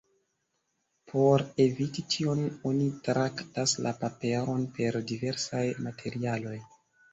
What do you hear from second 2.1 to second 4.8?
tion, oni traktas la paperon